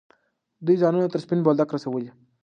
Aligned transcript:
دوی 0.65 0.75
ځانونه 0.81 1.07
تر 1.13 1.19
سپین 1.23 1.39
بولدکه 1.43 1.73
رسولي. 1.75 2.09